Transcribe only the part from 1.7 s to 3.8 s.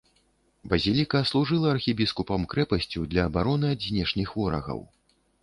архібіскупам крэпасцю для абароны ад